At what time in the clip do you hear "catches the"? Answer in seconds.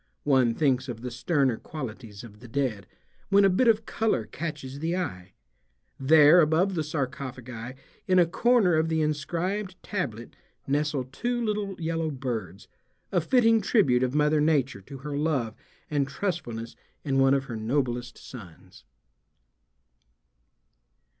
4.25-4.95